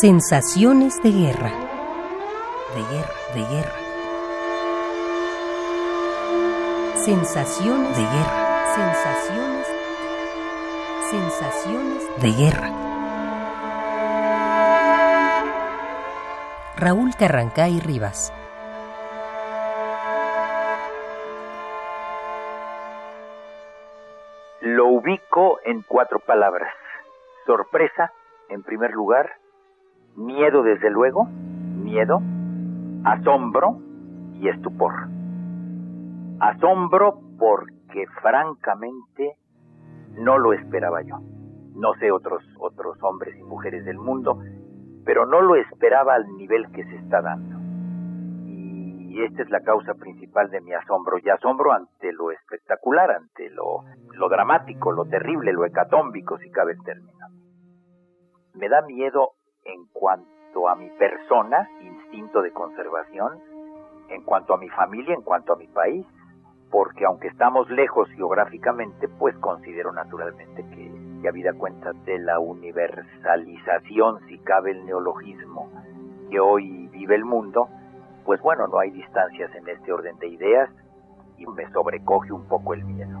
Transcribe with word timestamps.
Sensaciones 0.00 1.02
de 1.02 1.10
guerra. 1.10 1.50
De 2.72 2.82
guerra, 2.94 3.14
de 3.34 3.40
guerra. 3.52 3.78
Sensaciones 6.94 7.96
de 7.96 8.04
guerra. 8.04 8.66
Sensaciones. 8.76 9.66
Sensaciones 11.10 12.22
de 12.22 12.30
guerra. 12.30 12.70
Raúl 16.76 17.10
Carrancay 17.18 17.80
Rivas. 17.80 18.32
Lo 24.60 24.86
ubico 24.86 25.58
en 25.64 25.82
cuatro 25.82 26.20
palabras. 26.20 26.72
Sorpresa, 27.46 28.12
en 28.48 28.62
primer 28.62 28.92
lugar. 28.92 29.28
Miedo, 30.18 30.64
desde 30.64 30.90
luego. 30.90 31.26
Miedo. 31.26 32.20
Asombro 33.04 33.78
y 34.34 34.48
estupor. 34.48 34.92
Asombro 36.40 37.20
porque 37.38 38.04
francamente 38.20 39.36
no 40.16 40.38
lo 40.38 40.54
esperaba 40.54 41.02
yo. 41.02 41.20
No 41.76 41.94
sé 42.00 42.10
otros 42.10 42.42
otros 42.58 43.00
hombres 43.04 43.38
y 43.38 43.44
mujeres 43.44 43.84
del 43.84 43.98
mundo, 43.98 44.40
pero 45.04 45.24
no 45.24 45.40
lo 45.40 45.54
esperaba 45.54 46.14
al 46.16 46.26
nivel 46.36 46.68
que 46.72 46.82
se 46.82 46.96
está 46.96 47.22
dando. 47.22 47.56
Y 48.44 49.22
esta 49.22 49.42
es 49.42 49.50
la 49.50 49.60
causa 49.60 49.94
principal 49.94 50.50
de 50.50 50.60
mi 50.60 50.72
asombro, 50.72 51.18
y 51.18 51.28
asombro 51.28 51.72
ante 51.72 52.12
lo 52.12 52.32
espectacular, 52.32 53.12
ante 53.12 53.50
lo, 53.50 53.84
lo 54.14 54.28
dramático, 54.28 54.90
lo 54.90 55.04
terrible, 55.04 55.52
lo 55.52 55.64
hecatómbico, 55.64 56.38
si 56.38 56.50
cabe 56.50 56.72
el 56.72 56.82
término. 56.82 57.26
Me 58.54 58.68
da 58.68 58.82
miedo 58.82 59.37
en 59.68 59.86
cuanto 59.92 60.68
a 60.68 60.74
mi 60.74 60.88
persona, 60.90 61.68
instinto 61.80 62.42
de 62.42 62.52
conservación, 62.52 63.38
en 64.08 64.22
cuanto 64.22 64.54
a 64.54 64.58
mi 64.58 64.68
familia, 64.70 65.14
en 65.14 65.22
cuanto 65.22 65.52
a 65.52 65.56
mi 65.56 65.66
país, 65.68 66.06
porque 66.70 67.04
aunque 67.04 67.28
estamos 67.28 67.68
lejos 67.70 68.08
geográficamente, 68.10 69.08
pues 69.08 69.36
considero 69.38 69.92
naturalmente 69.92 70.64
que, 70.70 70.90
ya 71.22 71.30
habida 71.30 71.52
cuenta 71.52 71.92
de 72.04 72.18
la 72.18 72.38
universalización, 72.38 74.20
si 74.28 74.38
cabe 74.38 74.70
el 74.72 74.86
neologismo, 74.86 75.70
que 76.30 76.40
hoy 76.40 76.88
vive 76.88 77.16
el 77.16 77.24
mundo, 77.24 77.68
pues 78.24 78.40
bueno, 78.40 78.66
no 78.68 78.78
hay 78.78 78.90
distancias 78.90 79.50
en 79.54 79.68
este 79.68 79.92
orden 79.92 80.18
de 80.18 80.28
ideas 80.28 80.70
y 81.36 81.46
me 81.46 81.70
sobrecoge 81.72 82.32
un 82.32 82.46
poco 82.46 82.74
el 82.74 82.84
miedo. 82.84 83.18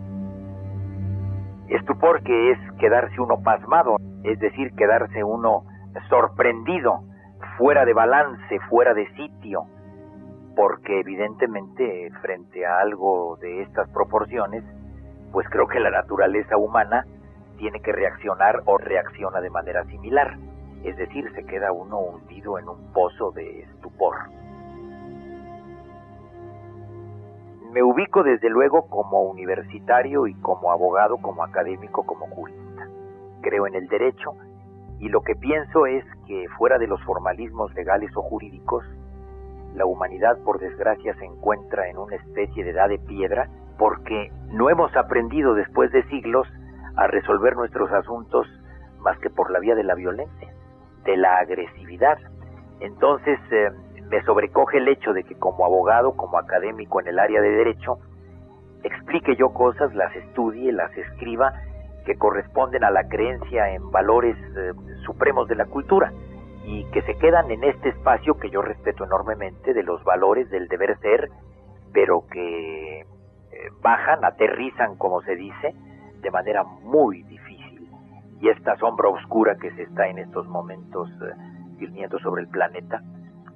Estupor 1.68 2.22
que 2.22 2.52
es 2.52 2.58
quedarse 2.78 3.20
uno 3.20 3.42
pasmado, 3.42 3.96
es 4.22 4.38
decir, 4.38 4.72
quedarse 4.74 5.24
uno 5.24 5.64
sorprendido, 6.08 7.00
fuera 7.56 7.84
de 7.84 7.92
balance, 7.92 8.60
fuera 8.68 8.94
de 8.94 9.06
sitio, 9.14 9.66
porque 10.56 11.00
evidentemente 11.00 12.10
frente 12.20 12.66
a 12.66 12.80
algo 12.80 13.36
de 13.40 13.62
estas 13.62 13.88
proporciones, 13.90 14.64
pues 15.32 15.48
creo 15.50 15.66
que 15.68 15.80
la 15.80 15.90
naturaleza 15.90 16.56
humana 16.56 17.04
tiene 17.58 17.80
que 17.80 17.92
reaccionar 17.92 18.62
o 18.64 18.78
reacciona 18.78 19.40
de 19.40 19.50
manera 19.50 19.84
similar, 19.84 20.36
es 20.84 20.96
decir, 20.96 21.30
se 21.34 21.44
queda 21.44 21.72
uno 21.72 21.98
hundido 21.98 22.58
en 22.58 22.68
un 22.68 22.92
pozo 22.92 23.30
de 23.32 23.60
estupor. 23.60 24.16
Me 27.72 27.82
ubico 27.82 28.22
desde 28.22 28.48
luego 28.48 28.88
como 28.88 29.22
universitario 29.22 30.26
y 30.26 30.34
como 30.40 30.72
abogado, 30.72 31.18
como 31.18 31.44
académico, 31.44 32.04
como 32.04 32.26
jurista. 32.28 32.88
Creo 33.42 33.66
en 33.66 33.74
el 33.74 33.88
derecho 33.88 34.34
y 35.00 35.08
lo 35.08 35.22
que 35.22 35.34
pienso 35.34 35.86
es 35.86 36.04
que 36.26 36.46
fuera 36.56 36.78
de 36.78 36.86
los 36.86 37.02
formalismos 37.04 37.72
legales 37.74 38.10
o 38.16 38.22
jurídicos, 38.22 38.84
la 39.74 39.86
humanidad 39.86 40.38
por 40.44 40.58
desgracia 40.58 41.14
se 41.14 41.24
encuentra 41.24 41.88
en 41.88 41.98
una 41.98 42.16
especie 42.16 42.64
de 42.64 42.70
edad 42.70 42.88
de 42.88 42.98
piedra 42.98 43.48
porque 43.78 44.32
no 44.50 44.70
hemos 44.70 44.94
aprendido 44.96 45.54
después 45.54 45.92
de 45.92 46.02
siglos 46.08 46.48
a 46.96 47.06
resolver 47.06 47.54
nuestros 47.54 47.92
asuntos 47.92 48.46
más 49.00 49.18
que 49.20 49.30
por 49.30 49.50
la 49.50 49.60
vía 49.60 49.76
de 49.76 49.84
la 49.84 49.94
violencia, 49.94 50.52
de 51.04 51.16
la 51.16 51.38
agresividad. 51.38 52.18
Entonces 52.80 53.38
eh, 53.52 53.70
me 54.10 54.22
sobrecoge 54.24 54.78
el 54.78 54.88
hecho 54.88 55.12
de 55.12 55.22
que 55.22 55.36
como 55.36 55.64
abogado, 55.64 56.16
como 56.16 56.38
académico 56.38 57.00
en 57.00 57.08
el 57.08 57.18
área 57.20 57.40
de 57.40 57.50
derecho, 57.50 57.98
explique 58.82 59.36
yo 59.36 59.50
cosas, 59.50 59.94
las 59.94 60.14
estudie, 60.16 60.72
las 60.72 60.96
escriba, 60.96 61.52
que 62.08 62.16
corresponden 62.16 62.84
a 62.84 62.90
la 62.90 63.06
creencia 63.06 63.68
en 63.74 63.90
valores 63.90 64.34
eh, 64.56 64.72
supremos 65.04 65.46
de 65.46 65.56
la 65.56 65.66
cultura 65.66 66.10
y 66.64 66.84
que 66.86 67.02
se 67.02 67.18
quedan 67.18 67.50
en 67.50 67.62
este 67.64 67.90
espacio 67.90 68.38
que 68.38 68.48
yo 68.48 68.62
respeto 68.62 69.04
enormemente 69.04 69.74
de 69.74 69.82
los 69.82 70.02
valores 70.04 70.48
del 70.48 70.68
deber 70.68 70.98
ser, 71.00 71.28
pero 71.92 72.24
que 72.32 73.00
eh, 73.00 73.06
bajan, 73.82 74.24
aterrizan, 74.24 74.96
como 74.96 75.20
se 75.20 75.36
dice, 75.36 75.74
de 76.22 76.30
manera 76.30 76.64
muy 76.64 77.24
difícil. 77.24 77.90
Y 78.40 78.48
esta 78.48 78.78
sombra 78.78 79.10
oscura 79.10 79.56
que 79.56 79.70
se 79.72 79.82
está 79.82 80.08
en 80.08 80.18
estos 80.18 80.48
momentos 80.48 81.10
eh, 81.20 82.08
sobre 82.22 82.40
el 82.40 82.48
planeta, 82.48 83.02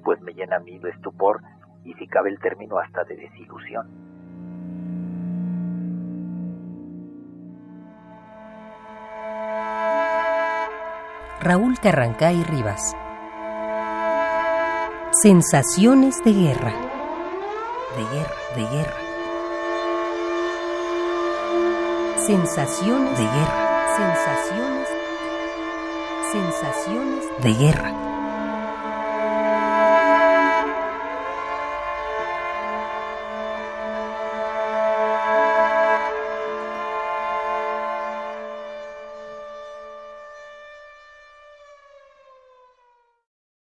pues 0.05 0.21
me 0.21 0.35
llena 0.35 0.57
a 0.57 0.61
mí 0.61 0.79
de 0.79 0.91
estupor 0.91 1.41
y 1.85 1.95
si 1.95 2.07
cabe 2.07 2.29
el 2.29 2.39
término 2.39 2.79
hasta 2.79 3.05
de 3.05 3.17
desilusión. 3.17 4.12
Raúl 11.45 11.77
Carrancay 11.81 12.45
Rivas. 12.45 12.95
Sensaciones 15.25 16.23
de 16.23 16.33
guerra. 16.33 16.73
De 17.97 18.05
guerra, 18.15 18.37
de 18.55 18.77
guerra. 18.77 18.97
Sensaciones 22.25 23.19
de 23.19 23.25
guerra. 23.25 23.87
Sensaciones. 23.97 24.89
Sensaciones 26.31 27.25
de 27.43 27.53
guerra. 27.55 28.12